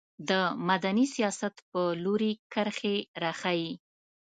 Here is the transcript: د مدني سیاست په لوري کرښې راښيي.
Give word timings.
د 0.29 0.31
مدني 0.69 1.05
سیاست 1.15 1.55
په 1.69 1.81
لوري 2.03 2.31
کرښې 2.53 2.95
راښيي. 3.21 3.71